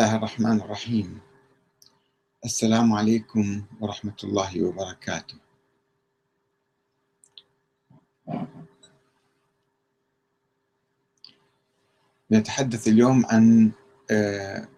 [0.00, 1.18] الله الرحمن الرحيم
[2.44, 5.34] السلام عليكم ورحمة الله وبركاته
[12.32, 13.70] نتحدث اليوم عن
[14.10, 14.68] آه،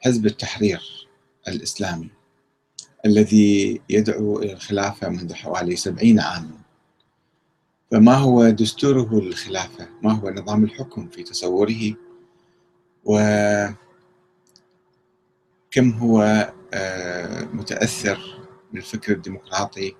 [0.00, 1.08] حزب التحرير
[1.48, 2.10] الإسلامي
[3.06, 6.58] الذي يدعو إلى الخلافة منذ حوالي سبعين عاما
[7.90, 11.94] فما هو دستوره للخلافة؟ ما هو نظام الحكم في تصوره؟
[15.66, 16.22] وكم هو
[16.74, 18.18] آه، متأثر
[18.72, 19.96] بالفكر الديمقراطي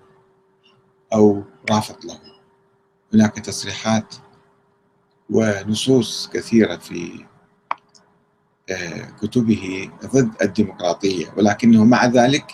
[1.13, 2.19] أو رافض له؟
[3.13, 4.15] هناك تصريحات
[5.29, 7.25] ونصوص كثيرة في
[8.69, 12.51] آه، كتبه ضد الديمقراطية ولكنه مع ذلك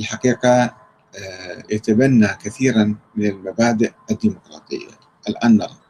[0.00, 0.64] الحقيقة
[1.18, 4.88] آه، يتبنى كثيرا من المبادئ الديمقراطية.
[5.28, 5.81] الآن نرى.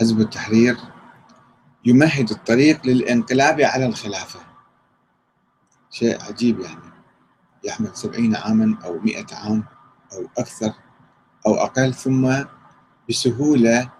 [0.00, 0.76] حزب التحرير
[1.84, 4.40] يمهد الطريق للانقلاب على الخلافة.
[5.90, 6.90] شيء عجيب يعني.
[7.64, 9.64] يحمل سبعين عاما أو مئة عام
[10.12, 10.72] أو أكثر
[11.46, 12.34] أو أقل ثم
[13.08, 13.90] بسهولة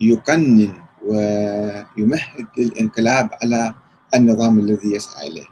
[0.00, 3.74] يقنن ويمهد للانقلاب على
[4.14, 5.46] النظام الذي يسعى إليه.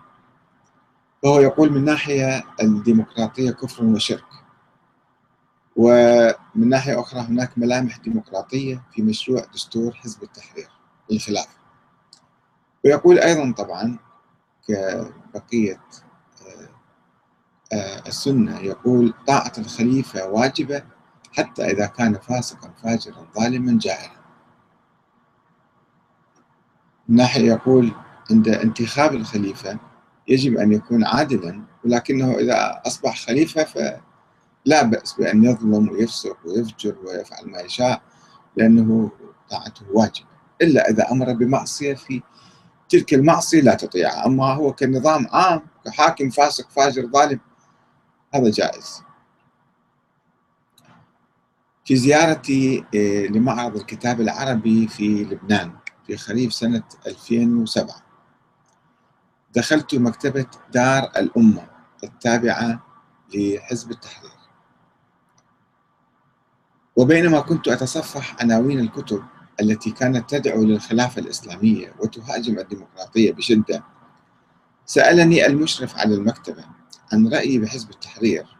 [1.22, 4.25] فهو يقول من ناحية الديمقراطية كفر وشرك.
[5.76, 10.68] ومن ناحية أخرى هناك ملامح ديمقراطية في مشروع دستور حزب التحرير
[11.10, 11.56] للخلافة
[12.84, 13.98] ويقول أيضا طبعا
[14.68, 15.80] كبقية
[17.72, 20.82] آه، السنة يقول طاعة الخليفة واجبة
[21.32, 24.16] حتى إذا كان فاسقا فاجرا ظالما جائرا
[27.08, 27.92] من ناحية يقول
[28.30, 29.78] عند انتخاب الخليفة
[30.28, 33.64] يجب أن يكون عادلا ولكنه إذا أصبح خليفة
[34.66, 38.02] لا بأس بأن يظلم ويفسق ويفجر ويفعل ما يشاء
[38.56, 39.10] لأنه
[39.50, 40.24] طاعته واجب
[40.62, 42.22] إلا إذا أمر بمعصية في
[42.88, 47.40] تلك المعصية لا تطيعها أما هو كنظام عام كحاكم فاسق فاجر ظالم
[48.34, 49.02] هذا جائز.
[51.84, 55.72] في زيارتي آه، لمعرض الكتاب العربي في لبنان
[56.06, 57.96] في خريف سنة 2007
[59.54, 61.68] دخلت مكتبة دار الأمة
[62.04, 62.86] التابعة
[63.34, 64.35] لحزب التحرير.
[66.96, 69.22] وبينما كنت أتصفح عناوين الكتب
[69.60, 73.84] التي كانت تدعو للخلافة الإسلامية وتهاجم الديمقراطية بشدة.
[74.86, 76.64] سألني المشرف على المكتبة
[77.12, 78.56] عن رأيي بحزب التحرير.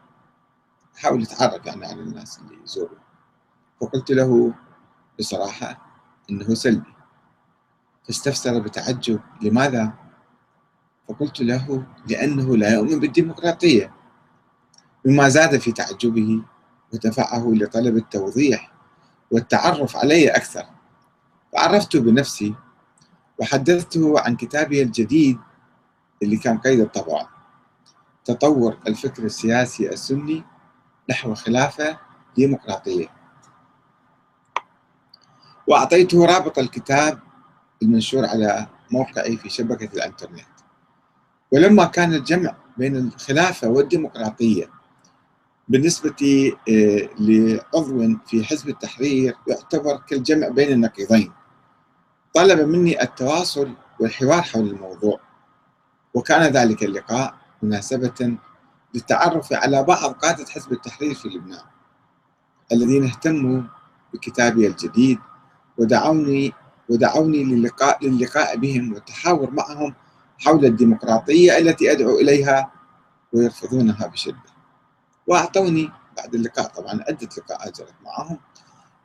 [0.96, 2.98] حاول يتعرف يعني على الناس اللي يزوروا
[3.80, 4.54] فقلت له
[5.18, 5.86] بصراحة
[6.30, 6.94] إنه سلبي.
[8.06, 9.92] فاستفسر بتعجب لماذا؟
[11.08, 13.94] فقلت له لأنه لا يؤمن بالديمقراطية.
[15.06, 16.42] مما زاد في تعجبه
[16.92, 18.72] ودفعه لطلب التوضيح
[19.30, 20.64] والتعرف علي أكثر.
[21.52, 22.54] فعرفته بنفسي
[23.38, 25.38] وحدثته عن كتابي الجديد
[26.22, 27.28] اللي كان قيد الطبع.
[28.24, 30.44] تطور الفكر السياسي السني
[31.10, 31.98] نحو خلافة
[32.36, 33.06] ديمقراطية.
[35.66, 37.18] وأعطيته رابط الكتاب
[37.82, 40.46] المنشور على موقعي في شبكة الإنترنت.
[41.52, 44.75] ولما كان الجمع بين الخلافة والديمقراطية
[45.68, 51.32] بالنسبة آه، لعضو في حزب التحرير يعتبر كالجمع بين النقيضين.
[52.34, 55.20] طلب مني التواصل والحوار حول الموضوع
[56.14, 58.36] وكان ذلك اللقاء مناسبة
[58.94, 61.64] للتعرف على بعض قادة حزب التحرير في لبنان
[62.72, 63.62] الذين اهتموا
[64.14, 65.18] بكتابي الجديد
[65.78, 66.52] ودعوني
[66.88, 69.94] ودعوني للقاء للقاء بهم والتحاور معهم
[70.38, 72.72] حول الديمقراطية التي أدعو إليها
[73.32, 74.55] ويرفضونها بشدة.
[75.26, 78.38] وأعطوني بعد اللقاء طبعا عدة لقاءات جرت معهم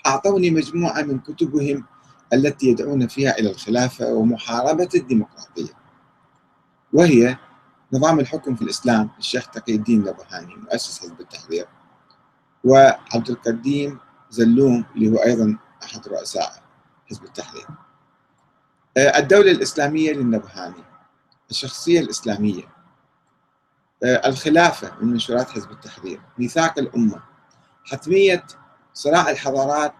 [0.06, 1.86] أعطوني مجموعة من كتبهم
[2.34, 5.74] التي يدعون فيها إلى الخلافة ومحاربة الديمقراطية.
[6.94, 7.38] وهي
[7.94, 11.66] نظام الحكم في الإسلام للشيخ تقي الدين النبهاني مؤسس حزب التحرير
[12.64, 14.00] وعبد القديم
[14.30, 16.64] زلوم اللي هو أيضا أحد رؤساء
[17.10, 17.68] حزب التحرير.
[18.98, 20.84] آه، الدولة الإسلامية للنبهاني
[21.50, 22.64] الشخصية الإسلامية.
[24.04, 27.22] الخلافة من منشورات حزب التحرير ميثاق الأمة
[27.86, 28.44] حتمية
[28.94, 29.94] صراع الحضارات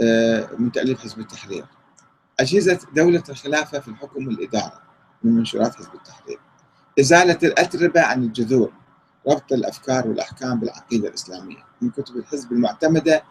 [0.00, 1.64] آه، من تأليف حزب التحرير.
[2.40, 4.82] أجهزة دولة الخلافة في الحكم والإدارة
[5.24, 6.38] من منشورات حزب التحرير.
[7.00, 8.72] إزالة الأتربة عن الجذور
[9.28, 11.64] ربط الأفكار والأحكام بالعقيدة الإسلامية.
[11.80, 13.22] من كتب الحزب المعتمدة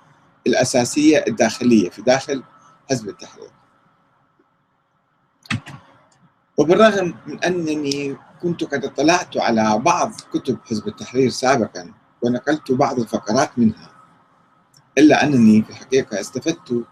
[0.47, 2.43] الأساسية الداخلية في داخل
[2.89, 3.51] حزب التحرير.
[6.57, 13.59] وبالرغم من أنني كنت قد اطلعت على بعض كتب حزب التحرير سابقا ونقلت بعض الفقرات
[13.59, 13.91] منها
[14.97, 16.85] إلا أنني في الحقيقة استفدت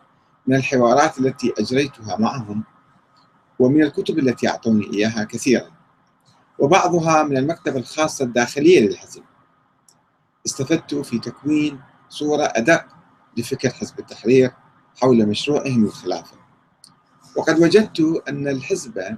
[0.48, 2.64] من الحوارات التي أجريتها معهم
[3.60, 5.72] ومن الكتب التي أعطوني إياها كثيرا
[6.60, 9.24] وبعضها من المكتبة الخاصة الداخلية للحزب.
[10.46, 11.80] استفدت في تكوين
[12.10, 12.86] صورة أدق
[13.38, 14.52] لفكر حزب التحرير
[15.02, 16.38] حول مشروعهم للخلافة.
[17.36, 19.18] وقد وجدت أن الحزب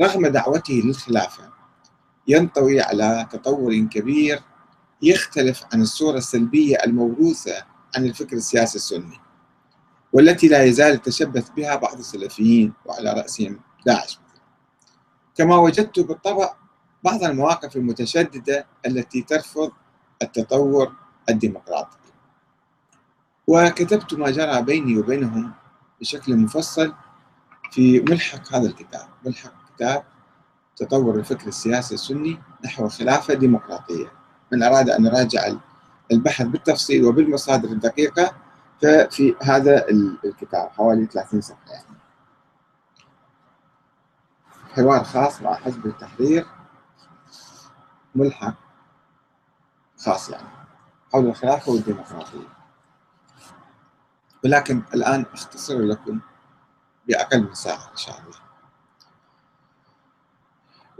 [0.00, 1.59] رغم دعوته للخلافة
[2.30, 4.42] ينطوي على تطور كبير
[5.02, 7.64] يختلف عن الصورة السلبية الموروثة
[7.96, 9.20] عن الفكر السياسي السني
[10.12, 14.18] والتي لا يزال يتشبث بها بعض السلفيين وعلى رأسهم داعش
[15.34, 16.54] كما وجدت بالطبع
[17.04, 19.72] بعض المواقف المتشددة التي ترفض
[20.22, 20.92] التطور
[21.28, 21.96] الديمقراطي.
[23.46, 25.52] وكتبت ما جرى بيني وبينهم
[26.00, 26.94] بشكل مفصل
[27.72, 30.04] في ملحق هذا الكتاب ملحق كتاب
[30.80, 34.12] تطور الفكر السياسي السني نحو خلافة ديمقراطية.
[34.52, 35.52] من أراد أن يراجع
[36.12, 38.34] البحث بالتفصيل وبالمصادر الدقيقة
[38.82, 39.88] ففي هذا
[40.24, 41.84] الكتاب حوالي 30 صفحة يعني.
[44.70, 46.46] حوار خاص مع حزب التحرير
[48.14, 48.54] ملحق
[49.98, 50.48] خاص يعني
[51.12, 52.48] حول الخلافة والديمقراطية.
[54.44, 56.20] ولكن الآن أختصر لكم
[57.08, 58.49] بأقل من ساعة إن شاء الله.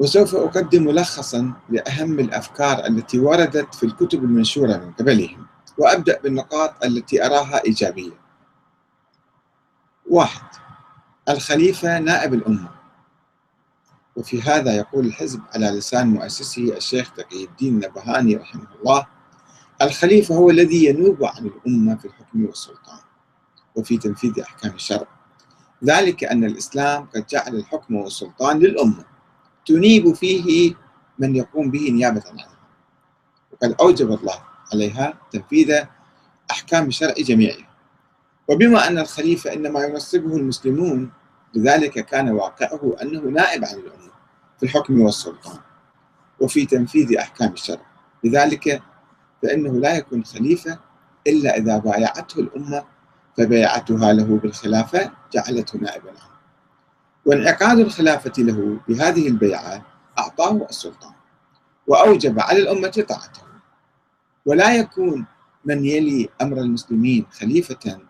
[0.00, 5.47] وسوف أقدم ملخصا لأهم الأفكار التي وردت في الكتب المنشورة من قبلهم
[5.79, 8.20] وأبدأ بالنقاط التي أراها إيجابية
[10.11, 10.43] واحد
[11.29, 12.70] الخليفة نائب الأمة.
[14.17, 19.06] وفي هذا يقول الحزب على لسان مؤسسه الشيخ تقي الدين النبهاني رحمه الله
[19.82, 23.00] الخليفة هو الذي ينوب عن الأمة في الحكم والسلطان
[23.76, 25.06] وفي تنفيذ أحكام الشرع.
[25.85, 29.05] ذلك أن الإسلام قد جعل الحكم والسلطان للأمة.
[29.67, 30.75] تنيب فيه
[31.19, 32.49] من يقوم به نيابة عنها
[33.53, 34.43] وقد أوجب الله
[34.73, 35.85] عليها تنفيذ
[36.51, 37.71] أحكام الشرع جميعها
[38.49, 41.11] وبما أن الخليفة إنما ينصبه المسلمون
[41.55, 44.11] لذلك كان واقعه أنه نائب عن الأمة
[44.59, 45.59] في الحكم والسلطان
[46.41, 47.81] وفي تنفيذ أحكام الشرع.
[48.25, 48.83] لذلك
[49.43, 50.79] فإنه لا يكون خليفة
[51.27, 52.85] إلا إذا بايعته الأمة
[53.37, 56.40] فبيعتها له بالخلافة جعلته نائبا عنه.
[57.26, 59.82] وانعقاد الخلافة له بهذه البيعة
[60.19, 61.12] أعطاه السلطان
[61.87, 63.43] وأوجب على الأمة طاعته.
[64.46, 65.26] ولا يكون
[65.64, 68.00] من يلي أمر المسلمين خليفة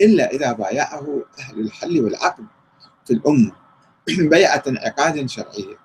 [0.00, 2.46] إلا إذا بايعه أهل الحل والعقد
[3.06, 3.52] في الأمة
[4.30, 5.76] بيعة انعقاد شرعية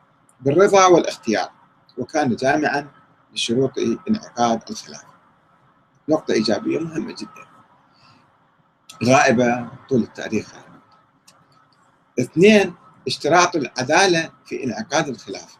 [0.41, 1.49] بالرضا والاختيار
[1.97, 2.87] وكان جامعا
[3.33, 3.71] لشروط
[4.09, 5.07] انعقاد الخلافة.
[6.09, 7.47] نقطة إيجابية مهمة جدا.
[9.03, 10.53] غائبة طول التاريخ.
[12.19, 12.73] اثنين
[13.07, 15.57] اشتراط العدالة في انعقاد الخلافة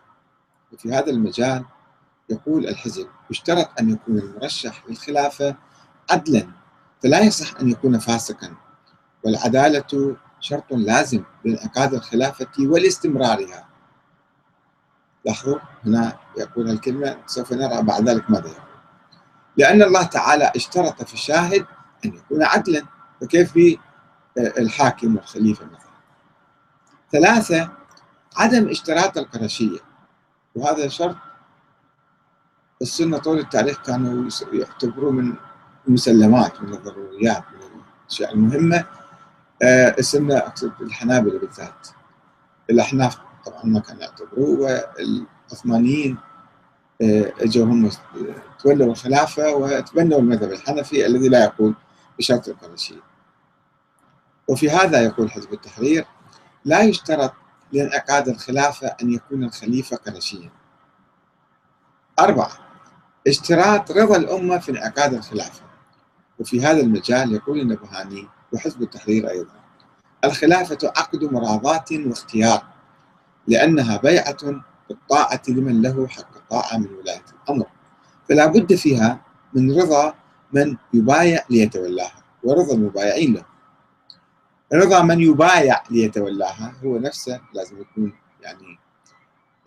[0.74, 1.66] وفي هذا المجال
[2.30, 5.56] يقول الحزب يشترط أن يكون المرشح للخلافة
[6.12, 6.48] عدلا
[7.04, 8.54] فلا يصح أن يكون فاسقا
[9.24, 13.68] والعدالة شرط لازم لانعقاد الخلافة ولاستمرارها
[15.26, 18.62] لاحظوا هنا يقول الكلمة سوف نرى بعد ذلك ماذا يقول.
[19.58, 21.66] لأن الله تعالى اشترط في الشاهد
[22.06, 22.84] أن يكون عدلا
[23.22, 23.80] فكيف في
[24.38, 25.87] الحاكم والخليفة مثلا؟
[27.12, 27.70] ثلاثة
[28.38, 29.80] عدم اشتراط القرشية
[30.56, 31.16] وهذا شرط
[32.82, 35.34] السنة طول التاريخ كانوا يعتبروه من
[35.88, 38.86] المسلمات من الضروريات من الأشياء المهمة.
[39.64, 41.88] آه السنة أقصد الحنابلة بالذات.
[42.70, 46.18] الأحناف طبعا ما كانوا يعتبروه والعثمانيين
[47.02, 47.90] آه إجوا هم
[48.60, 51.74] تولوا الخلافة وتبنوا المذهب الحنفي الذي لا يقول
[52.20, 53.02] بشرط القرشية
[54.48, 56.06] وفي هذا يقول حزب التحرير
[56.68, 57.34] لا يشترط
[57.72, 60.50] لانعقاد الخلافة أن يكون الخليفة قرشيا
[62.20, 62.52] أربعة
[63.28, 65.62] اشتراط رضا الأمة في انعقاد الخلافة.
[66.40, 69.54] وفي هذا المجال يقول النبهاني وحزب التحرير أيضا
[70.24, 72.64] الخلافة عقد مراضاة واختيار
[73.48, 74.38] لأنها بيعة
[74.90, 77.66] بالطاعة لمن له حق الطاعة من ولاية الأمر.
[78.30, 79.22] فلا بد فيها
[79.54, 80.14] من رضا
[80.54, 83.46] من يبايع ليتولاها ورضا المبايعين له.
[84.74, 86.74] رضا من يبايع ليتولاها.
[86.84, 88.80] هو نفسه لازم يكون يعني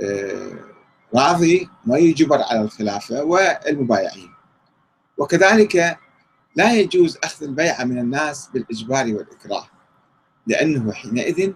[0.02, 0.59] آه،
[1.14, 4.30] راضي ما يجبر على الخلافة والمبايعين.
[5.19, 5.99] وكذلك
[6.57, 9.66] لا يجوز أخذ البيعة من الناس بالإجبار والإكراه
[10.47, 11.52] لأنه حينئذ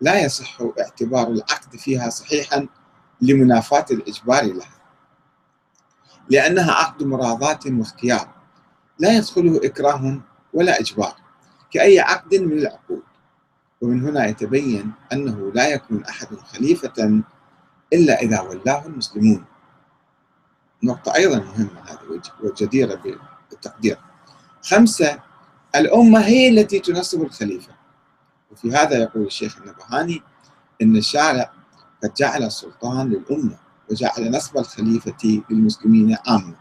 [0.00, 2.68] لا يصح اعتبار العقد فيها صحيحا
[3.20, 4.74] لمنافاة الإجبار لها.
[6.30, 8.28] لأنها عقد مراضاة واختيار
[8.98, 10.20] لا يدخله إكراه
[10.52, 11.23] ولا إجبار.
[11.74, 13.02] كأي عقد من العقود.
[13.80, 17.22] ومن هنا يتبين أنه لا يكون أحد خليفة
[17.92, 19.44] إلا إذا ولاه المسلمون.
[20.82, 23.02] نقطة أيضا مهمة هذه وجديرة
[23.50, 23.98] بالتقدير.
[24.62, 25.18] خمسة
[25.76, 27.72] الأمة هي التي تنصب الخليفة.
[28.52, 30.22] وفي هذا يقول الشيخ النبهاني
[30.82, 31.52] أن الشارع
[32.02, 33.58] قد جعل السلطان للأمة
[33.90, 36.54] وجعل نصب الخليفة للمسلمين عامة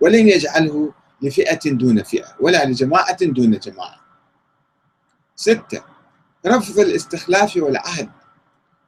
[0.00, 4.07] ولم يجعله لفئة دون فئة ولا لجماعة دون جماعة.
[5.40, 5.82] ستة.
[6.46, 8.10] رفض الاستخلاف والعهد.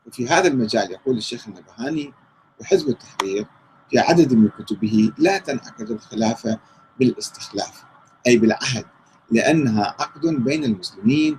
[0.06, 2.12] وفي هذا المجال يقول الشيخ النبهاني
[2.60, 3.46] وحزب التحرير
[3.90, 6.58] في عدد من كتبه لا تنعقد الخلافة
[6.98, 7.82] بالاستخلاف
[8.26, 8.84] أي بالعهد
[9.30, 11.38] لأنها عقد بين المسلمين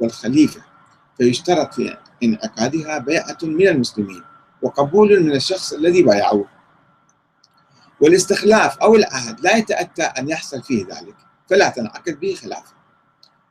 [0.00, 0.62] والخليفة
[1.18, 4.22] فيشترط في انعقادها بيعة من المسلمين
[4.62, 6.48] وقبول من الشخص الذي بايعوه.
[8.00, 11.16] والاستخلاف أو العهد لا يتأتى أن يحصل فيه ذلك
[11.50, 12.72] فلا تنعقد به خلافة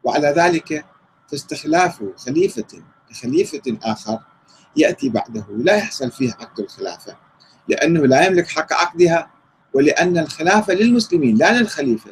[0.04, 0.86] وعلى ذلك
[1.32, 4.20] فاستخلاف خليفة لخليفة آخر
[4.78, 5.46] يأتي بعده.
[5.50, 7.18] لا يحصل فيه عقد الخلافة
[7.68, 9.32] لأنه لا يملك حق عقدها
[9.74, 12.12] ولأن الخلافة للمسلمين لا للخليفة.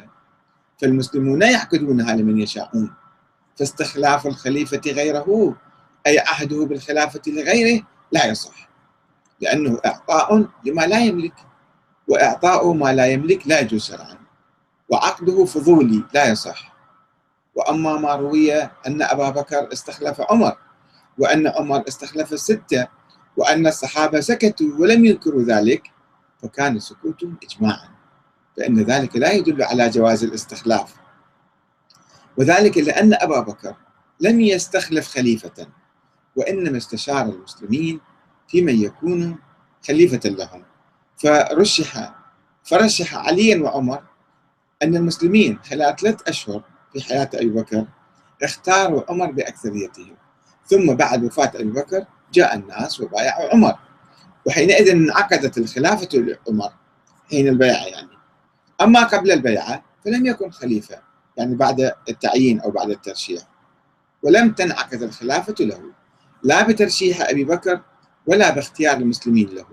[0.78, 2.94] فالمسلمون يعقدونها لمن يشاءون.
[3.56, 5.56] فاستخلاف الخليفة غيره
[6.06, 8.68] أي عهده بالخلافة لغيره لا يصح
[9.40, 11.34] لأنه إعطاء لما لا يملك
[12.08, 14.18] وإعطاء ما لا يملك لا يجوز شرعا
[14.88, 16.69] وعقده فضولي لا يصح.
[17.54, 20.56] وأما ما روي أن أبا بكر استخلف عمر
[21.18, 22.88] وأن عمر استخلف الستة
[23.36, 25.90] وأن الصحابة سكتوا ولم ينكروا ذلك
[26.42, 27.88] فكان سكوتهم إجماعا
[28.56, 30.94] فإن ذلك لا يدل على جواز الاستخلاف.
[32.36, 33.76] وذلك لأن أبا بكر
[34.20, 35.66] لم يستخلف خليفة
[36.36, 38.00] وإنما استشار المسلمين
[38.48, 39.38] في من يكون
[39.88, 40.64] خليفة لهم.
[41.16, 42.14] فرشح
[42.64, 44.02] فرشح عليا وعمر
[44.82, 47.86] أن المسلمين خلال ثلاث أشهر في حياة أبي بكر
[48.42, 50.16] اختاروا عمر بأكثريتهم
[50.66, 53.74] ثم بعد وفاة أبي بكر جاء الناس وبايعوا عمر.
[54.46, 56.72] وحينئذ انعقدت الخلافة لعمر
[57.30, 58.18] حين البيعة يعني.
[58.80, 60.98] أما قبل البيعة فلم يكن خليفة
[61.36, 63.42] يعني بعد التعيين أو بعد الترشيح.
[64.22, 65.82] ولم تنعقد الخلافة له
[66.42, 67.80] لا بترشيح أبي بكر
[68.26, 69.66] ولا باختيار المسلمين له.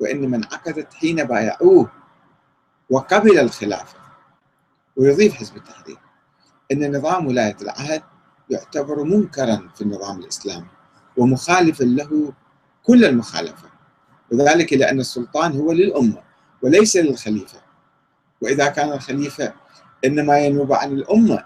[0.00, 1.92] وإنما انعقدت حين بايعوه
[2.90, 3.98] وقبل الخلافة.
[4.96, 6.05] ويضيف حزب التحرير.
[6.72, 8.02] أن نظام ولاية العهد
[8.50, 10.66] يعتبر منكرا في النظام الإسلامي
[11.16, 12.32] ومخالفا له
[12.82, 13.68] كل المخالفة.
[14.32, 16.22] وذلك لأن السلطان هو للأمة
[16.62, 17.58] وليس للخليفة.
[18.40, 19.52] وإذا كان الخليفة
[20.04, 21.44] إنما ينوب عن الأمة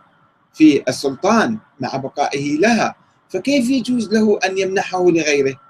[0.54, 2.94] في السلطان مع بقائه لها
[3.28, 5.60] فكيف يجوز له أن يمنحه لغيره؟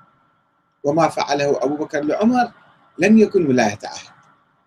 [0.85, 2.52] وما فعله أبو بكر لعمر
[2.99, 4.11] لم يكن ولاية عهد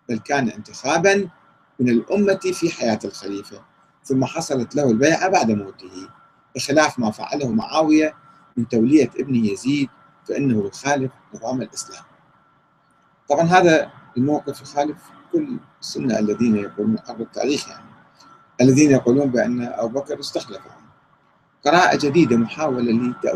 [0.08, 1.28] بل كان انتخابا
[1.80, 3.73] من الأمة في حياة الخليفة.
[4.04, 6.08] ثم حصلت له البيعة بعد موته.
[6.56, 8.14] بخلاف ما فعله معاوية
[8.56, 9.88] من تولية ابنه يزيد
[10.28, 12.04] فإنه يخالف نظام الإسلام.
[13.28, 14.96] طبعا هذا الموقف يخالف
[15.32, 17.84] كل السنة الذين يقولون عبر التاريخ يعني.
[18.60, 20.84] الذين يقولون بأن أبو بكر استخلفهم.
[21.64, 23.32] قراءة جديدة محاولة لتأويل